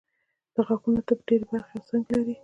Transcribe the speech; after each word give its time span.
د 0.53 0.55
غاښونو 0.67 1.01
طب 1.07 1.17
ډېرې 1.27 1.45
برخې 1.51 1.75
او 1.77 1.83
څانګې 1.87 2.13
لري 2.17 2.35